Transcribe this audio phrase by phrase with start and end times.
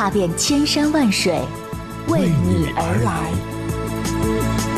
[0.00, 1.38] 踏遍千山万水，
[2.08, 4.69] 为你而来。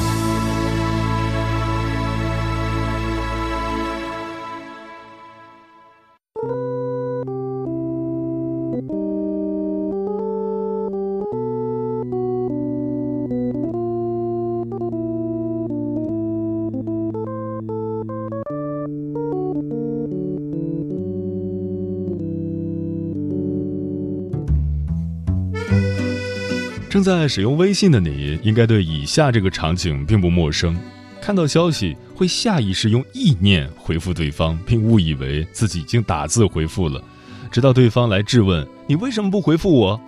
[26.93, 30.77] 正在使用微信的你，应该对以下这个场景并不陌生：
[31.23, 37.03] 看到消息会下意识用意念回复对方，并误以为自己已经打字回复了，
[37.51, 39.99] 直到对方来质问你为什么不回复我。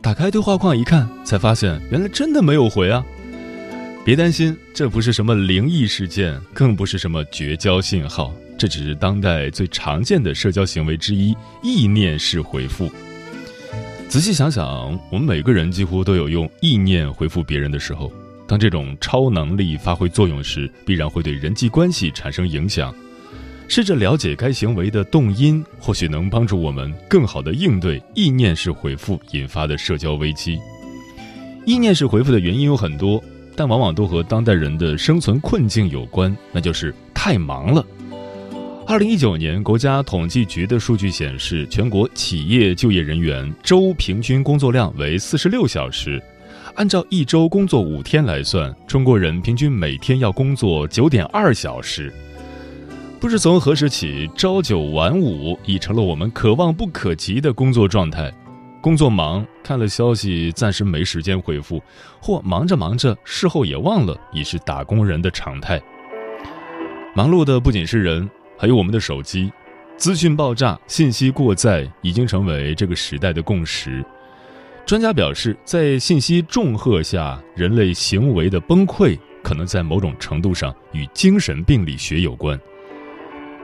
[0.00, 3.04] 打开对话框一看，才发现原来真的没有回啊！
[4.04, 12.88] 别担心，这不是什么灵异事件，更不是什么绝交信号，这只是当代最常见的社交行为之一——意念式回复。
[14.14, 18.12] 仔细想想，我们每个人几乎都有用意念回复别人的时候。
[18.46, 22.94] 当这种超能力发挥作用时，必然会对人际关系产生影响。
[23.66, 30.60] 试着了解该行为的动因，或许能帮助我们更好地应对意念式回复引发的社交危机。
[31.66, 33.20] 意念式回复的原因有很多，
[33.56, 37.84] 但往往都和当代人的生存困境有关，那就是太忙了。
[38.86, 46.22] 二零一九年，国家统计局的数据显示，全国企业就业人员周平均工作量为四十六小时。
[46.74, 52.12] 按照一周工作五天来算，中国人平均每天要工作九点二小时。
[53.18, 58.30] 不知从何时起，朝九晚五已成了我们可望不可及的工作状态。
[58.82, 61.82] 工作忙，看了消息暂时没时间回复，
[62.20, 65.80] 或忙着忙着事后也忘了，已是打工人的常态。
[67.16, 68.28] 忙碌的不仅是人。
[68.56, 69.52] 还有我们的手机，
[69.96, 74.04] 资讯爆炸、信息过载已经成为这个时代的共识。
[74.86, 82.58] 专家表示，在信息重荷下，人类行为的崩溃可能在某种程度上与精神病理学有关。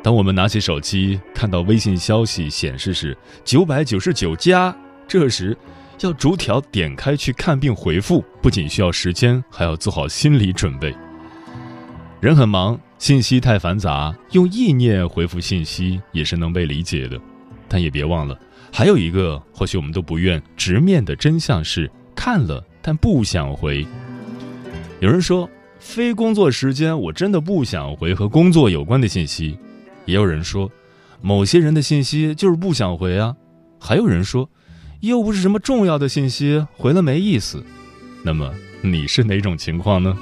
[0.03, 4.75] 当我们拿起手机，看到微信消息显示是九百九十九加，
[5.07, 5.55] 这时
[6.01, 10.95] 要逐条点开去看并回复，不仅需要时间，还要做好心理准备。
[12.19, 12.81] 人很忙。
[13.01, 17.19] 信息太繁杂，用意念回复信息也是能被理解的，
[17.67, 18.39] 但也别忘了，
[18.71, 23.87] 还有一个或许我们都不愿直面的真相是：看了但不想回。
[25.01, 29.57] 有人说，非工作时间我真的不想回和工作有关的信息；
[30.05, 30.71] 也有人说，
[31.23, 33.35] 某些人的信息就是不想回啊；
[33.81, 34.47] 还有人说，
[35.01, 37.65] 又不是什么重要的信息，回了没意思。
[38.23, 38.53] 那么
[38.83, 40.15] 你是哪种情况呢？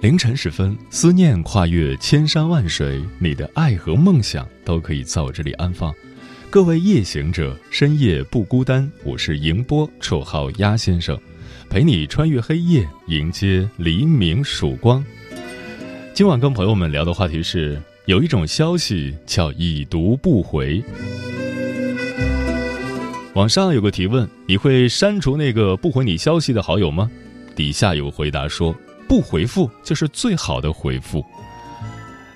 [0.00, 5.94] 凌晨时分，思念跨越千山万水，你的爱和梦想都可以在我这里安放。
[6.48, 8.90] 各位夜行者，深夜不孤单。
[9.04, 11.20] 我是迎波，绰号鸭先生，
[11.68, 15.04] 陪你穿越黑夜，迎接黎明曙光。
[16.14, 20.82] 今晚跟朋友们聊的话题是：有一种消息叫已读不回。
[23.34, 27.10] 网上有个提问：你会删除那个不回你消息的好友吗？
[27.54, 28.74] 底下有回答说。
[29.10, 31.26] 不回复就是最好的回复。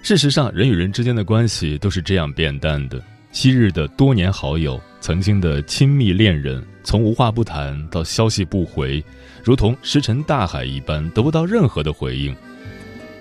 [0.02, 3.00] 事实上，人与人之间的关系都是这样变淡的。
[3.30, 9.04] 昔日的多年好友，曾经的亲密恋人，从无话不谈到消息不回，
[9.44, 12.34] 如同石沉大海一般，得不到任何的回应。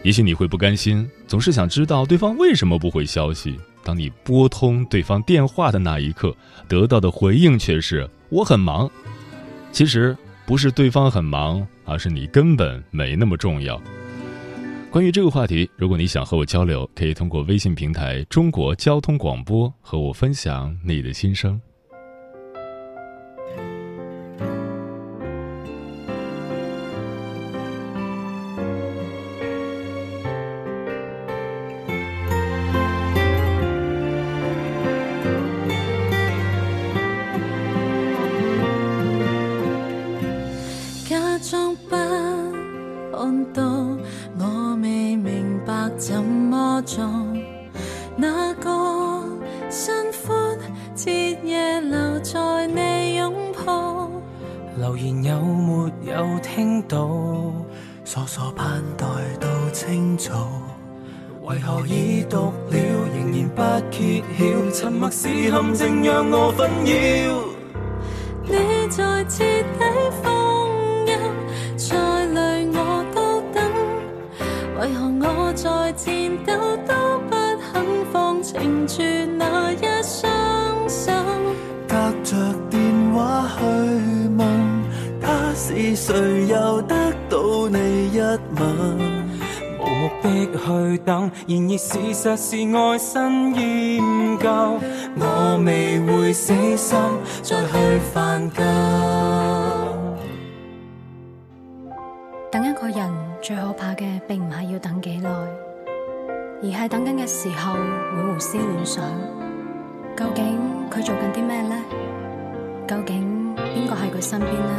[0.02, 3.56] 也许你会不甘心，总是想知道对方为什么不回消息。
[3.84, 6.36] 当你拨通对方电话的那一刻，
[6.68, 8.90] 得到的回应却是“我很忙”。
[9.72, 11.68] 其实不是对方很忙。
[11.86, 13.82] 而是你根本没那么重要。
[14.90, 21.60] 关于这个话题，如果你想和我交流，可以通过微信平台“中国交通广播”和我分享你的心声。
[59.86, 60.32] 清楚，
[61.42, 62.78] 为何已读了
[63.14, 64.72] 仍然不揭晓？
[64.72, 66.92] 沉默是陷阱，让我纷扰。
[68.46, 69.84] 你在彻底
[70.24, 70.70] 放
[71.06, 71.20] 任，
[71.76, 73.62] 再累我都等。
[74.80, 76.08] 为何我在颤
[76.46, 76.54] 抖
[76.88, 76.94] 都
[77.30, 77.84] 不肯
[78.14, 79.04] 放情住
[79.38, 80.32] 那一双
[80.88, 81.12] 手？
[81.90, 82.38] 隔着
[82.70, 82.82] 电
[83.14, 83.66] 话去
[84.38, 84.42] 问，
[85.22, 86.96] 他是谁又得
[87.30, 89.13] 到你一吻？
[90.04, 94.04] 无目的去等，然而事实是爱新厌
[94.38, 94.50] 旧，
[95.16, 97.00] 我未会死心
[97.42, 98.62] 再去犯旧。
[102.52, 103.10] 等一個人
[103.42, 105.30] 最可怕嘅，並唔係要等幾耐，
[106.64, 109.04] 而係等緊嘅時候會胡思亂想，
[110.18, 110.60] 究竟
[110.92, 111.76] 佢做緊啲咩呢？
[112.88, 114.76] 究竟邊個喺佢身邊呢？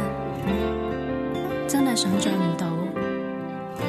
[1.67, 2.67] 真係想象唔到，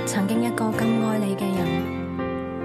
[0.07, 1.67] 曾經一個咁愛你嘅人，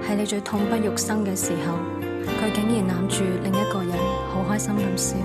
[0.08, 1.78] 喺你最痛不欲生嘅時候，
[2.26, 3.92] 佢竟然攬住另一個人，
[4.32, 5.16] 好開心咁笑。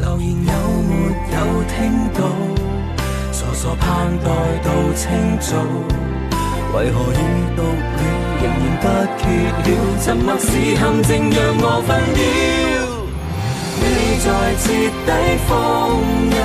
[0.00, 0.52] 留言有
[0.88, 0.92] 沒
[1.32, 2.20] 有聽到？
[3.32, 4.28] 傻傻盼待
[4.62, 5.10] 到清
[5.40, 5.56] 早，
[6.76, 7.14] 為何已
[7.56, 7.66] 讀了
[8.42, 8.84] 仍然不
[9.18, 9.22] 揭
[9.64, 9.66] 曉？
[10.04, 10.46] 沉默是
[10.76, 12.20] 陷阱，讓我紛擾。
[13.80, 13.82] 你
[14.20, 14.26] 在
[14.60, 14.64] 徹
[15.04, 15.10] 底
[15.48, 15.50] 放
[16.30, 16.38] 任，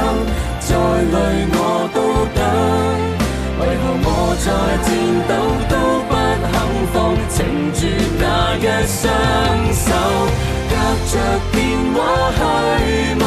[0.60, 1.16] 再累
[1.51, 1.57] 我
[1.94, 1.98] 都
[2.36, 2.40] 等。
[3.59, 4.07] 为何我
[4.39, 4.47] 在
[4.85, 4.88] 戰
[5.27, 5.31] 鬥
[5.67, 5.73] 都
[6.07, 6.11] 不
[6.47, 6.53] 肯
[6.94, 6.95] 放
[7.27, 7.38] 情
[7.73, 7.77] 住
[8.17, 8.23] 那
[8.56, 8.57] 一
[8.88, 8.97] 双
[9.73, 9.88] 手？
[10.69, 10.73] 隔
[11.11, 11.13] 着
[11.51, 11.57] 电
[11.94, 11.97] 话
[12.38, 12.39] 去
[13.19, 13.21] 问，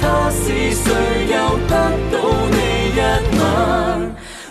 [0.00, 0.40] 他是
[0.70, 0.86] 谁
[1.26, 1.34] 又
[1.66, 1.72] 得
[2.12, 2.14] 到
[2.52, 2.56] 你
[2.94, 3.00] 一
[3.38, 3.40] 吻？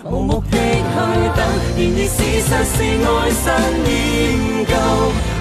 [0.04, 0.94] 无目的去
[1.36, 1.40] 等，
[1.76, 3.44] 然而事实是爱新
[3.86, 3.88] 厭
[4.68, 4.70] 舊，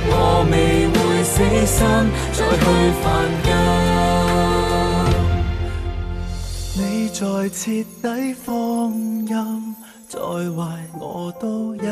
[0.09, 0.11] 我
[0.49, 0.55] 未
[0.93, 1.35] 会死
[1.65, 1.77] 心
[2.31, 2.63] 再去
[3.01, 3.05] 犯
[7.17, 7.43] 舊。
[7.43, 8.91] 你在徹底放
[9.25, 9.75] 任，
[10.07, 10.61] 再坏
[10.99, 11.87] 我都忍。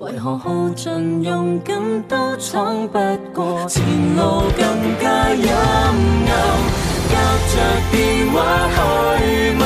[0.00, 1.76] 為何耗盡勇敢
[2.08, 2.98] 都闖不
[3.34, 3.82] 過，前
[4.16, 4.64] 路更
[5.02, 6.34] 加陰暗。
[7.08, 7.14] 隔
[7.52, 7.54] 着
[7.92, 7.94] 電
[8.32, 8.36] 話
[8.74, 8.76] 去
[9.58, 9.62] 问，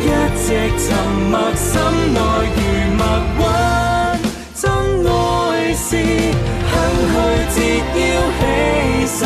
[0.00, 0.06] 一
[0.36, 0.46] 直
[0.78, 0.84] 沉
[1.30, 1.70] 默，心
[2.12, 2.18] 內
[2.56, 2.58] 如
[2.98, 3.02] 默
[3.38, 3.40] 溫。
[4.54, 4.62] 真
[5.06, 5.10] 愛
[5.74, 5.86] 是
[6.68, 6.70] 肯
[7.08, 7.12] 去
[7.54, 7.56] 折
[7.96, 8.00] 腰
[8.36, 8.42] 牺
[9.08, 9.20] 牲，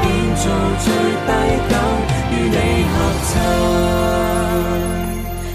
[0.00, 0.04] 变
[0.36, 0.44] 做
[0.80, 0.86] 最
[1.26, 1.28] 低
[1.68, 1.74] 等，
[3.36, 3.42] 合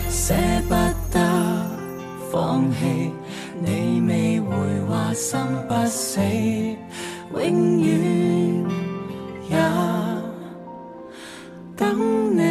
[0.10, 0.34] 襯，捨
[0.68, 0.74] 不
[1.12, 1.20] 得
[2.32, 3.12] 放弃。
[3.64, 4.56] 你未回
[4.88, 6.20] 话心不死，
[7.34, 8.66] 永远
[9.50, 9.58] 也
[11.76, 12.42] 等你。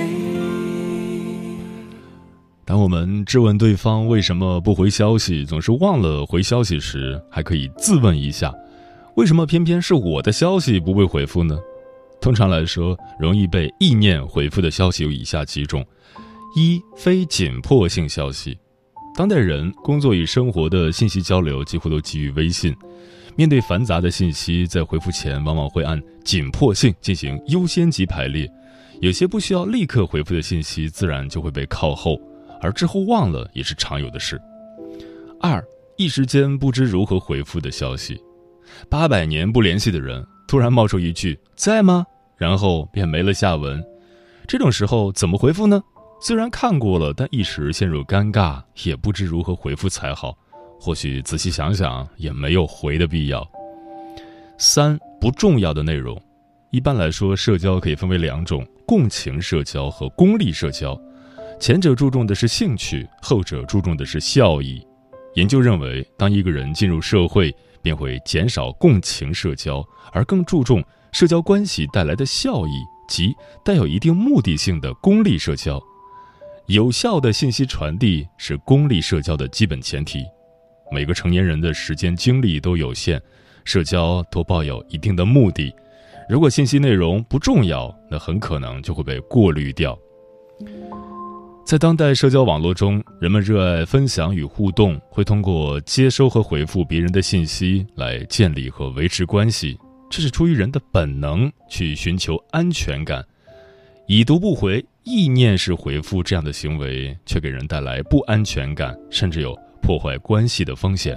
[2.65, 8.55] 当我们质问对方为什么不回消息，总是忘了回消息时，还可以自问一下：
[9.17, 11.59] 为什么偏偏是我的消息不被回复呢？
[12.20, 15.84] 通常来说，容易被意念回复的消息有以下几种：
[16.55, 18.58] 一、非紧迫性消息。
[19.17, 22.75] 当代人工作与生活的信息交流几乎都基于微信，
[23.37, 28.49] 面对繁杂的信息，在回复前往往会按紧迫性进行优先级排列，
[29.00, 32.20] 有些不需要立刻回复的信息，自然就会被靠后，
[32.61, 34.40] 而之后忘了也是常有的事。
[35.40, 35.62] 二，
[35.96, 38.21] 一时间不知如何回复的消息，
[38.88, 42.06] 八百年不联系的人突然冒出一句“在吗”，
[42.40, 43.85] 然后便没了下文，
[44.49, 45.78] 这种时候怎么回复呢？
[46.23, 50.35] 虽然看过了，但一时陷入尴尬，也不知如何回复才好。
[50.80, 53.47] 或许仔细想想，也没有回的必要。
[54.56, 56.18] 三不重要的内容，
[56.70, 60.99] 一般来说，社交可以分为两种：共情社交和功利社交。
[61.59, 64.82] 前者注重的是兴趣，后者注重的是效益。
[65.35, 70.82] 研究认为，当一个人进入社会，便会减少共情社交，而更注重
[71.12, 72.71] 社交关系带来的效益，
[73.09, 75.81] 即带有一定目的性的功利社交。
[76.67, 80.25] 有效的信息传递是功利社交的基本前提。
[80.93, 83.21] 每个成年人的时间精力都有限，
[83.64, 85.73] 社交都抱有一定的目的。
[86.29, 89.99] 如果信息内容不重要，那很可能就会被过滤掉。
[91.67, 99.79] 在当代社交网络中，人们热爱分享与互动，会通过接收和回复别人的信息来建立和维持关系，
[100.11, 103.25] 这是出于人的本能去寻求安全感。
[104.09, 111.17] 已读不回、意念式回复这样的行为，却给人带来不安全感，甚至有破坏关系的风险。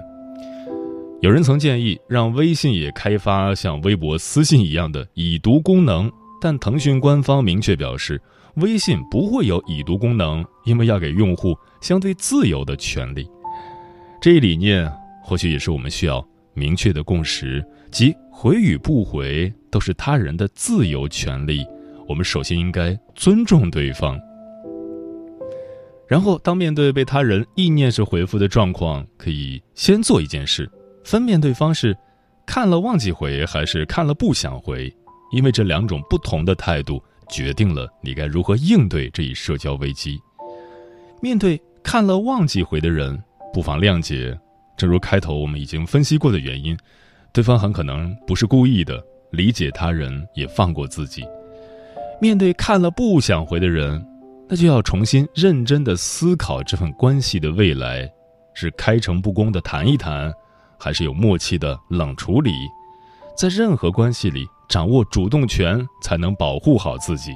[1.21, 8.21] 有人曾建议让微信也开发像微博私信一样的已读功能，但腾讯官方明确表示。
[8.57, 13.27] 微信不会有已读功能，因为要给用户相对自由的权利。
[14.21, 14.87] 这一理念
[15.23, 16.23] 或许也是我们需要
[16.53, 21.63] 明确的共识，即回与不回都是他人的自由权利，
[22.09, 24.19] 我们首先应该尊重对方。
[26.07, 30.69] 然后，当面对被他人意念式回复的状况，可以先做一件事，
[31.05, 31.95] 分辨对方是
[32.45, 34.93] 看了忘记回还是看了不想回，
[35.31, 40.19] 因为这两种不同的态度决定了你该如何应对这一社交危机。
[41.21, 43.23] 面对看了忘记回的人，
[43.53, 44.37] 不妨谅解，
[44.75, 46.77] 正如开头我们已经分析过的原因，
[47.33, 51.25] 对方很可能不是故意的，理解他人也放过自己。
[52.21, 54.05] 面对看了不想回的人。
[54.49, 58.07] 那就要重新认真的思考这份关系的未来，
[58.53, 60.31] 是开诚布公的谈一谈，
[60.77, 62.51] 还是有默契的冷处理？
[63.35, 67.31] 在任何关系里，掌握主动权才能保护好自己。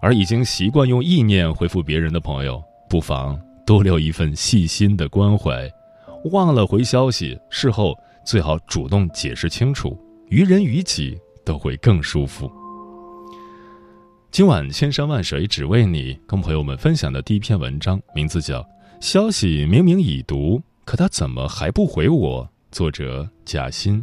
[0.00, 5.68] 而已经习惯用意念回复别人的朋友，不妨多留一份细心的关怀。
[6.30, 12.50] 忘了回消息，事后最好主动解释清楚，于人于己都会更舒服。
[14.30, 18.60] 今晚千山万水只为你，跟朋友们分享的第一篇文章，名字叫
[19.00, 24.02] 《消息明明已读，可他怎么还不回我》，作者贾欣。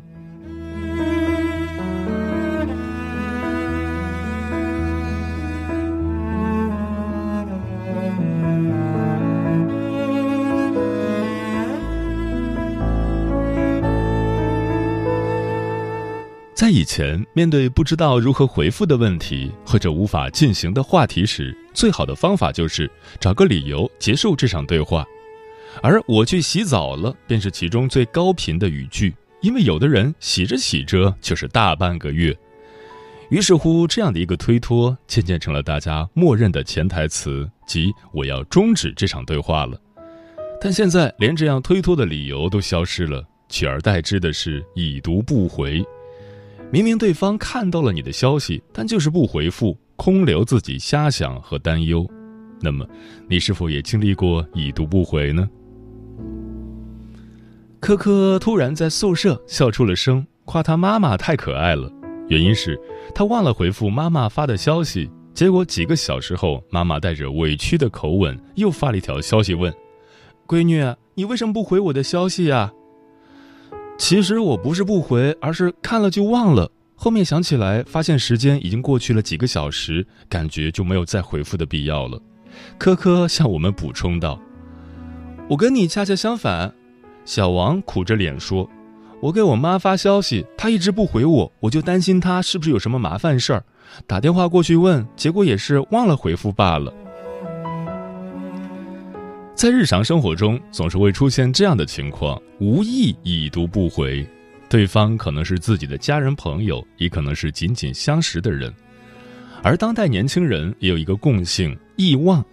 [16.62, 22.88] 在以前，面对不知道如何回复的问题或者无法进行的话题时，最好的方法就是
[23.20, 25.04] 找个理由结束这场对话。
[25.82, 32.38] 而我去洗澡了，便是其中最高频的语句，因为有的人洗着洗着就是大半个月。
[33.32, 39.76] 于是乎，这样的一个推脱渐渐成了大家默认的潜台词，即我要终止这场对话了。
[40.62, 45.84] 但现在，连这样推脱的理由都消失了，取而代之的是已读不回。
[46.72, 52.10] 明明对方看到了你的消息，但就是不回复，空留自己瞎想和担忧。
[52.62, 52.88] 那么，
[53.28, 55.50] 你是否也经历过已读不回呢？
[57.82, 61.92] 科科突然在宿舍笑出了声，夸他妈妈太可爱了。
[62.30, 62.80] 原因是
[63.14, 69.74] 他忘了回复妈妈发的消息，结果几个小时后，妈妈带着委屈的口吻又发了一条消息问
[70.48, 70.82] ：“闺女，
[71.16, 72.72] 你为什么不回我的消息呀？”
[74.02, 76.68] 其实我不是不回，而是看了就忘了。
[76.96, 82.20] 后面想起来，发现时间已经过去了几个小时，感觉就没有再回复的必要了。
[82.80, 84.42] 科科向我们补充道
[85.48, 86.74] ：“我跟你恰恰相反。”
[87.26, 88.68] 小王苦着脸说
[89.22, 93.64] ：“我给我妈发消息，她一直不回我，我就担心她是不是有什么麻烦事儿，
[94.08, 96.92] 打电话过去问，结果也是忘了回复罢了。”
[99.62, 104.28] 在日常生活中，总是会出现这样的情况：无意已读不回，
[104.68, 108.74] 对方可能是自己的家人朋友，也可能是仅仅相识的人。
[109.62, 112.44] 而当代年轻人也有一个共性：易忘。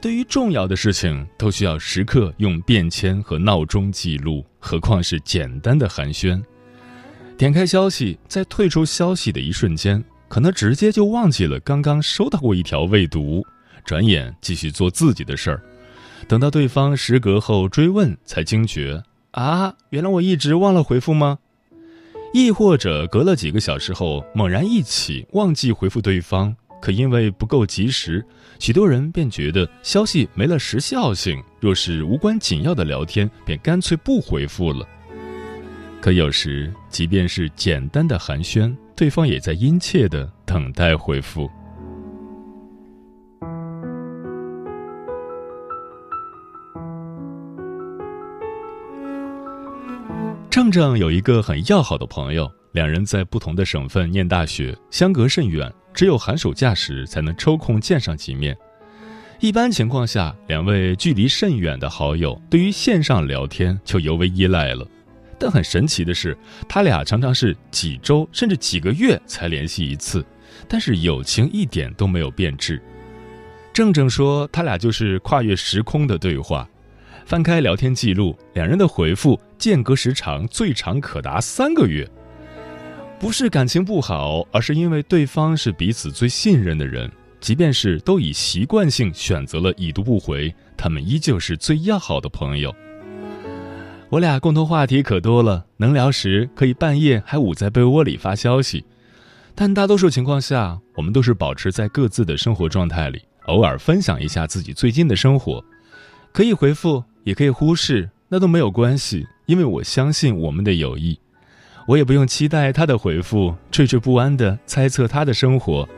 [0.00, 6.42] 对于重要的事情，都需要时刻用便签和闹钟记录，何况是简单的寒暄。
[7.36, 13.44] 点开消息，在退出消息的一瞬间，可能直接就忘记了刚刚收到过一条未读，
[13.84, 15.62] 转眼继续做自己的事儿。
[16.30, 21.40] 等到对方时隔后追问，才惊觉啊，原来我一直忘了回复吗？
[22.32, 28.24] 亦或者隔了几个小时后，猛然一起忘记回复对方，可因为不够及时，
[28.60, 31.42] 许多人便觉得消息没了时效性。
[31.58, 34.86] 若是无关紧要的聊天，便干脆不回复了。
[36.00, 41.50] 可有时，即便是简单的寒暄，对方也在殷切的等待回复。
[50.60, 58.54] 正正有一个很要好的朋友，两人在不同的省份念大学，相隔甚远，只有寒暑假时才能抽空见上几面。
[59.40, 64.86] 一般情况下，两位距离甚远的好友对于线上聊天就尤为依赖了。
[65.38, 66.36] 但很神奇的是，
[66.68, 70.22] 他俩常常是几周甚至几个月才联系一次，
[70.68, 72.82] 但是友情一点都没有变质。
[73.72, 76.68] 正正说，他俩就是跨越时空的对话。
[77.24, 82.08] 翻开聊天记录，两人的回复间隔时长最长可达三个月。
[83.18, 92.74] 不是感情不好，而是因为对方是彼此最信任的人，即便是都已习惯性选择了已读不回，他们依旧是最要好的朋友。
[94.08, 98.84] 我俩共同话题可多了，能聊时可以半夜还捂在被窝里发消息，
[99.54, 105.62] 但大多数情况下，我们都是保持在各自的生活状态里，偶尔分享一下自己最近的生活，
[106.32, 107.04] 可以回复。
[107.24, 111.18] 也可以忽视，那都没有关系，因为我相信我们的友谊。
[111.86, 115.88] 我也不用期待他的回复，惴惴不安的猜测他的生活。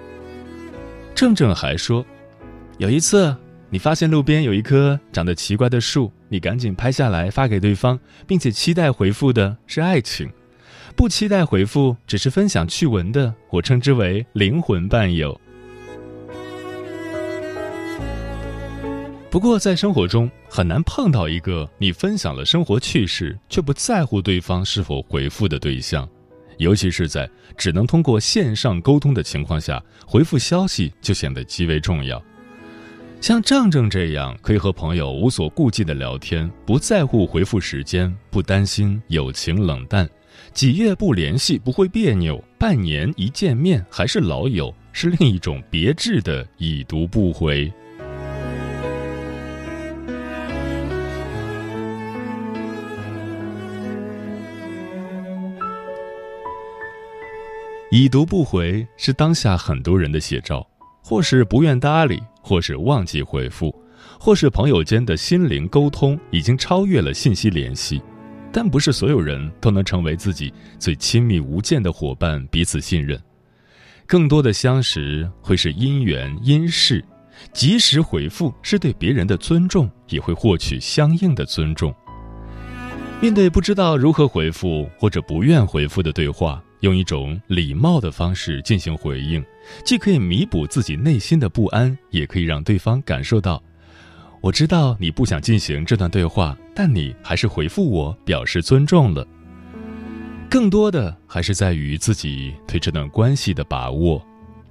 [1.14, 2.05] 正正还说，
[2.79, 3.37] 有一次
[3.69, 10.31] 你发现路边有一棵长得奇怪的树，你赶紧拍下来发给对方，并且期待回复的是爱情，
[10.97, 15.38] 不期待回复，只是分享趣闻的，我称之为灵魂伴友。
[19.33, 26.07] 不过在生活中很难碰到一个你分享了生活趣事却不在乎对方是否回复的对象，
[26.59, 32.23] 尤其是在只能通过线上沟通的情况下，回复消息就显得极为重要。
[33.23, 40.07] 像郑正这样可以和朋友无所顾忌的聊天，不在乎回复时间，不担心友情冷淡，
[40.53, 47.73] 几月不联系不会别扭，半年一见面还是老友，是另一种别致的已读不回。
[57.95, 60.67] 已读不回是当下很多人的写照，
[61.05, 63.71] 或是不愿搭理，或是忘记回复，
[64.19, 68.01] 或是朋友间的心灵沟通已经超越了信息联系。
[68.51, 73.21] 但不是所有人都能成为自己最亲密无间的伙伴，彼此信任。
[74.07, 77.05] 更多的相识会是因缘因事，
[77.53, 81.95] 及时回复是对别人的尊重，也会获取相应的尊重。
[83.21, 86.59] 面对不知道如何回复或者不愿回复的对话。
[86.83, 89.45] 用一种礼貌的方式进行回应，
[89.85, 93.62] 既可以弥补自己内心的不安，也可以让对方感受到，
[94.41, 99.27] 我知道你不想进行这段对话，但你还是回复我，表示尊重了。
[100.51, 104.21] 更多的还是在于自己对这段关系的把握。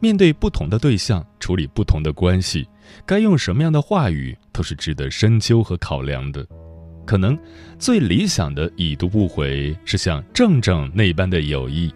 [0.01, 2.67] 面对不同的对象，处理不同的关系，
[3.05, 6.45] 该用什么样的话语，都是值得深究和考量的。
[7.05, 7.37] 可能
[7.79, 11.91] 最理想的已读不回，是像正正那般的友谊。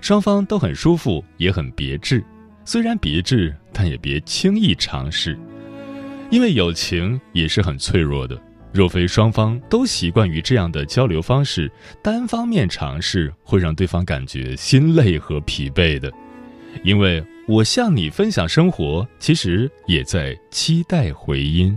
[0.00, 2.24] 双方都很舒服，也很别致。
[2.64, 5.38] 虽然别致，但也别轻易尝试，
[6.30, 8.38] 因为友情也是很脆弱的。
[8.70, 11.70] 若非双方都习惯于这样的交流方式，
[12.02, 16.12] 单方面尝试会让对方感觉心累和疲惫的。
[16.84, 21.76] 因为我向你分享生活，其实也在期待回音。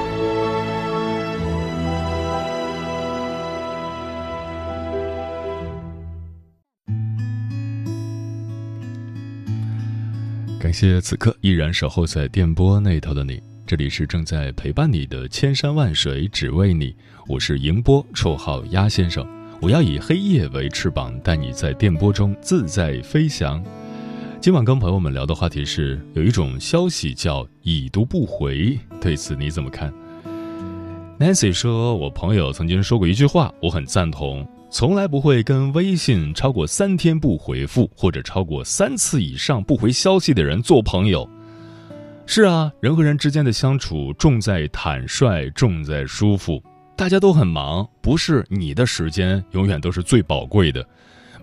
[10.71, 16.95] 感谢此刻依然守候在电波那头的你，这里是正在陪伴你的千山万水只为你，
[17.27, 19.27] 我是迎波，绰号鸭先生。
[19.61, 23.61] 我要以黑夜为翅膀，带你在电波中自在飞翔。
[24.39, 29.93] 今晚跟朋友们聊的话题是，有一种消息叫已读不回，对此你怎么看
[31.19, 34.47] ？Nancy 说，我朋友曾经说过一句话，我很赞同。
[34.73, 41.29] 从来不会跟微信超过三天不回复，或者超过三次以上不回消息的人做朋友。
[42.25, 46.63] 是啊，人和人之间的相处重在坦率，重在舒服。
[46.95, 50.87] 大家都很忙，不是你的时间永远都是最宝贵的。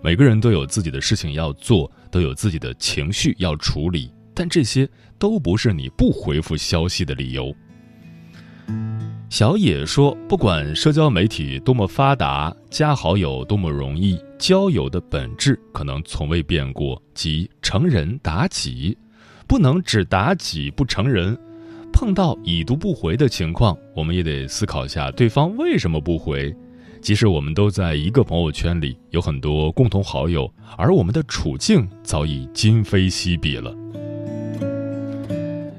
[0.02, 4.88] 每个人都有自己的事情要做，都有自己的情绪要处理，但这些
[5.18, 7.54] 都不是你不回复消息的理由。
[9.30, 18.96] 小野说：“不管社交媒体多么发达，加好友多么容易，交友的本质可能从未变过，即成人妲己。
[19.46, 21.38] 不能只妲己不成人。
[21.92, 26.54] 碰到已读不回的情况，我们也得思考下对方为什么不回。
[27.02, 33.74] 即使我们都在一个朋友圈里，有很多共同好友，而我们的处境早已今非昔比了。”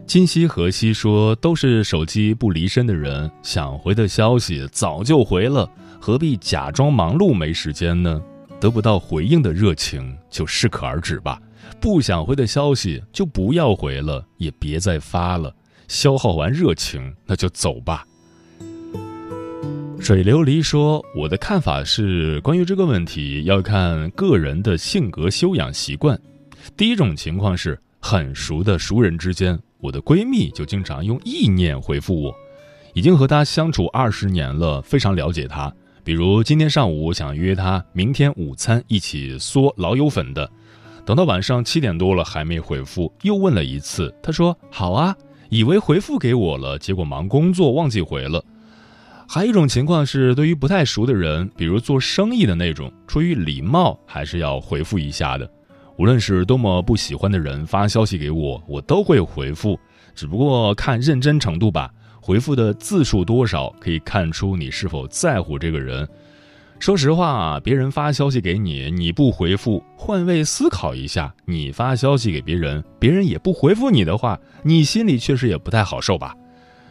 [0.09, 5.69] 今夕何夕说都是手机不离身的人，想回的消息早就回了，
[6.01, 8.19] 何必假装忙碌没时间呢？
[8.59, 11.39] 得不到回应的热情就适可而止吧，
[11.79, 15.53] 不想回的消息就不要回了，也别再发了，
[15.87, 18.03] 消耗完热情那就走吧。
[19.99, 26.19] 水琉璃说：“我的看法是，关于这个问题要看个人的性格修养习惯。
[26.75, 32.35] 第一种情况是很熟的熟人之间，我的闺蜜就经常用意念回复我，
[32.93, 35.73] 已经和她相处二十年了，非常了解她。
[36.03, 40.49] 比如今天上午想约她明天午餐一起嗦老友粉的，
[41.05, 45.15] 等到晚上七点多了还没回复，又问了一次，她说好啊，
[45.49, 48.43] 以为回复给我了，结果忙工作忘记回了。”
[49.31, 55.47] 还有一种情况是，对于不太熟的人，比如做生意的那种，出于礼貌还是要回复一下的。
[55.99, 59.77] 无论是多么不喜欢的人发消息给我，我都会回复，
[60.15, 61.91] 只不过看认真程度吧。
[62.21, 66.07] 回复的字数多少，可以看出你是否在乎这个人。
[66.79, 76.33] 说实话，别人发消息给你，你不回复，换位思考一下，你发消息给别人，别人也不回复你的话，你心里确实也不太好受吧。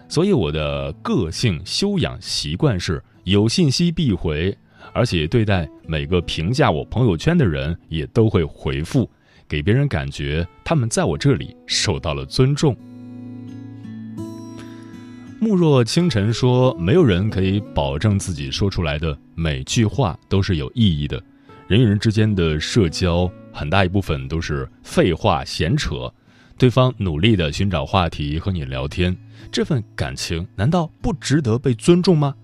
[0.07, 4.55] 所以我的个性修养习惯是有信息必回，
[4.99, 9.09] 而且对待每个评价我朋友圈的人也都会回复，
[9.47, 12.77] 给别人感觉他们在我这里受到了尊重。
[15.39, 21.23] 慕若清晨说：“没有人可以保证自己说出来的每句话都是有意义的，
[21.69, 26.13] 人与人之间的社交很大一部分都是废话闲扯。”
[26.59, 29.17] 对方努力的寻找话题和你聊天，
[29.53, 32.35] 这份感情难道不值得被尊重吗？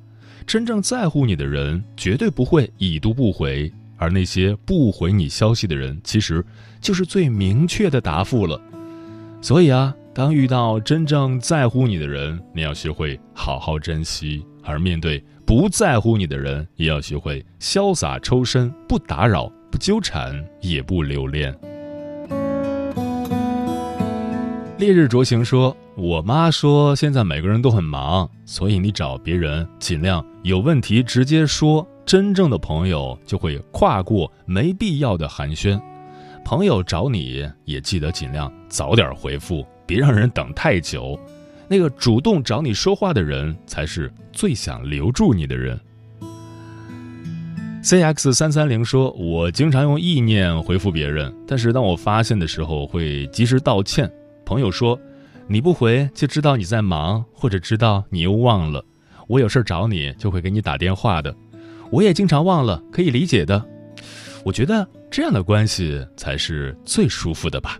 [0.46, 6.44] 真正在乎你的人绝对不会已读不回，而那些不回你消息的人，其实
[6.80, 8.60] 就是最明确的答复了。
[9.40, 21.54] 所以啊，当遇到真正在乎你的人，你要学会好好珍惜；而面对不在乎你的人，也要学会潇洒抽身，不打扰，不纠缠，也不留恋。
[24.84, 31.86] 烈日灼情说：“我妈说，现在每个人都很忙，所以你找别人尽量有问题直接说。
[32.04, 35.80] 真正的朋友就会跨过没必要的寒暄。
[36.44, 41.18] 朋友找你也记得尽量早点回复，别让人等太久。
[41.66, 45.80] 那个主动找你说话的人，才是最想留住你的人。
[47.82, 54.12] ”C X 三三零说：“我经常用意念回复别人，但是当我发现的时候，会及时道歉。”
[54.44, 54.98] 朋友说
[55.48, 58.84] ：“你不回就知道你在忙，或者知道你又忘了。
[59.26, 61.34] 我有事找你，就会给你打电话的。
[61.90, 63.64] 我也经常忘了，可以理解的。
[64.44, 67.78] 我觉得这样的关系才是最舒服的吧。”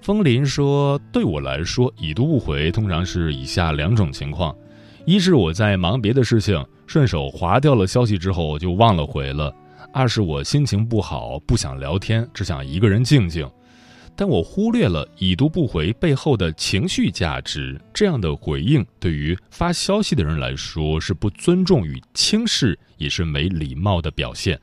[0.00, 4.56] 风林说：“对我来说，已读不回通常是以下两种情况：
[5.04, 9.52] 一是我在忙别的事情，顺手划掉了消息之后就忘了回了；
[9.92, 13.48] 二是我心情不好，不想聊天，只想一个人静静。”
[14.16, 24.60] 但我忽略了已读不回背后的情绪价值，这样的回应对于发消息的人来说是不尊重与轻视，也是没礼貌的表现。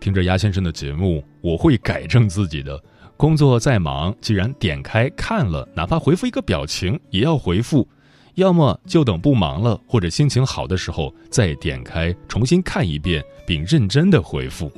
[0.00, 2.82] 听着鸭先生的节目，我会改正自己的。
[3.16, 7.86] 工作再忙，既然点开看了，哪怕回复一个表情也要回复，
[8.34, 14.72] 要么就等不忙了或者心情好的时候再点开重新看一遍，并认真的回复。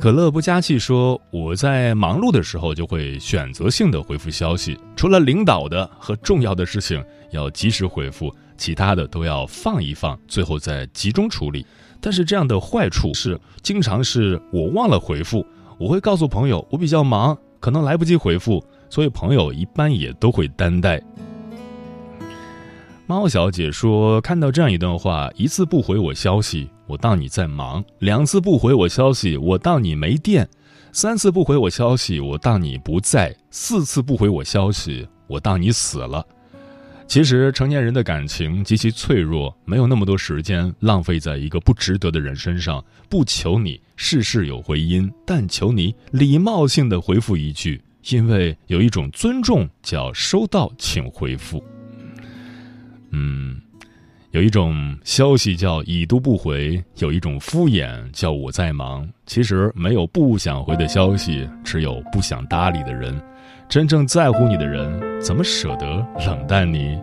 [0.00, 11.66] 可乐不加气说：“我在忙碌的时候就会选择性的回复消息，除了领导的和重要的事情要及时回复，其他的都要放一放，最后再集中处理。
[12.00, 15.44] 但是这样的坏处是，经常是我忘了回复，
[15.78, 20.98] 我会告诉朋友我比较忙，可能来不及回复，所以朋友一般也都会担待。”
[23.06, 30.44] 猫小姐说：“看到这样一段话，一次不回我消息。”我当你在忙，两次不回我消息，我当你没电；
[30.92, 36.26] 三次不回我消息，我当你不在；四次不回我消息，我当你死了。
[37.06, 42.84] 其实成年人的感情极其脆弱，没有那么多时间浪费在一个不值得的人身上。
[43.08, 51.62] 不求你事事有回音，但求你礼貌性的回复一句，因为有一种尊重叫收到，请回复。
[53.12, 53.60] 嗯。
[54.32, 59.08] 有一种消息叫已读不回，有一种敷衍叫我在忙。
[59.26, 63.20] 其实没有不想回的消息，只有不想搭理的人。
[63.68, 66.96] 真正在乎你的人，怎么舍得冷淡你？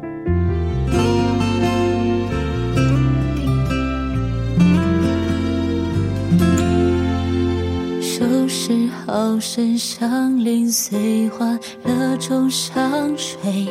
[8.01, 13.67] 收拾好身上零碎，换了种香水。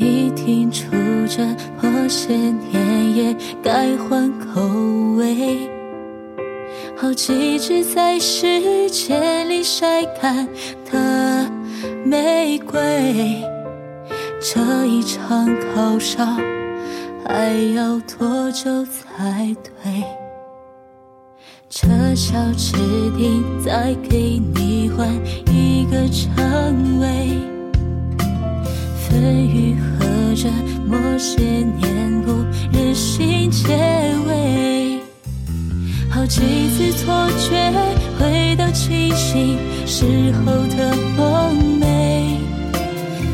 [0.00, 0.86] 你听出
[1.28, 1.44] 这
[1.78, 4.62] 破鞋年也该换口
[5.18, 5.68] 味，
[6.96, 10.48] 好几支在世界里晒干
[10.90, 11.46] 的
[12.02, 13.44] 玫瑰，
[14.40, 16.24] 这一场考烧
[17.28, 20.02] 还要多久才对？
[21.68, 22.72] 撤销指
[23.18, 25.06] 定，再给你换
[25.54, 27.49] 一个称谓。
[29.10, 30.48] 春雨和着
[30.86, 32.32] 某些年不
[32.72, 33.66] 忍心结
[34.28, 35.00] 尾，
[36.08, 37.72] 好几次错觉，
[38.16, 42.38] 回到清醒时候的梦寐。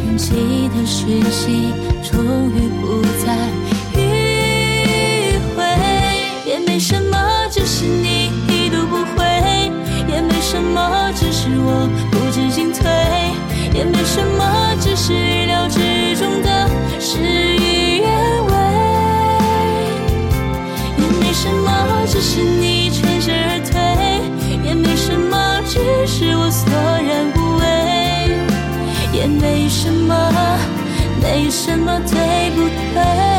[0.07, 0.31] 拥挤
[0.69, 1.69] 的讯息，
[2.03, 3.37] 终于不再
[3.93, 3.99] 迂
[5.55, 5.63] 回，
[6.47, 7.19] 也没什么，
[7.51, 9.71] 只是你已读不回，
[10.09, 12.91] 也没什么，只是我不知进退，
[13.79, 15.13] 也没什么，只是
[22.19, 23.79] 只是你全身而退，
[24.67, 27.69] 也没什么，只是我索然无味，
[29.13, 30.33] 也没什么，
[31.21, 33.36] 没什么对不对？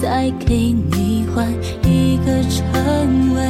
[0.00, 1.46] 再给你换
[1.82, 3.40] 一个称谓。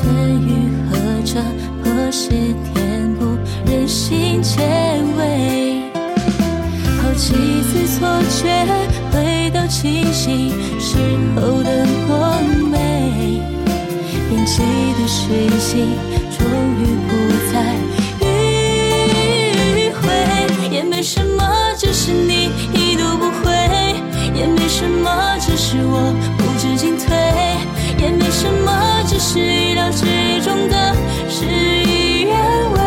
[0.00, 0.48] 分与
[0.90, 0.90] 合
[1.24, 1.42] 着
[1.82, 2.30] 破鞋
[2.74, 3.20] 垫，不
[3.66, 4.60] 忍心结
[5.18, 5.90] 尾。
[7.02, 8.66] 好几次错觉，
[9.12, 10.96] 回到清醒时
[11.36, 12.74] 候的梦寐。
[14.28, 14.62] 编辑
[14.98, 15.84] 的讯息，
[28.40, 28.72] 什么，
[29.06, 30.06] 只是意料之
[30.42, 30.94] 中的
[31.28, 32.32] 事与愿
[32.72, 32.80] 违，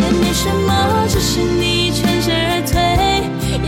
[0.00, 2.74] 也没什么，只是你全身而退，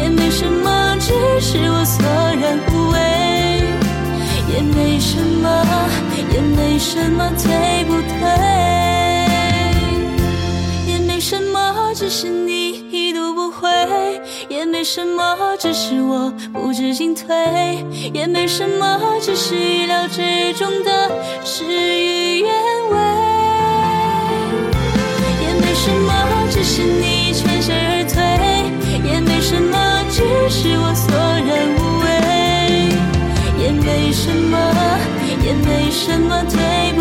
[0.03, 2.05] 也没什么，只是我索
[2.43, 2.99] 然无味。
[4.53, 5.65] 也没什么，
[6.35, 8.27] 也没什么对不对，
[10.93, 12.56] 也没什么，只是你，
[14.67, 17.35] 没什么，只是我不知进退，
[18.13, 21.11] 也没什么，只是意料之中的
[21.45, 22.51] 事与愿
[22.91, 22.99] 违，
[25.41, 26.13] 也没什么，
[26.51, 28.23] 只是你全身而退，
[29.11, 32.07] 也没什么，只是我索然无味。
[33.59, 34.59] 也没什么，
[35.45, 36.93] 也没什么对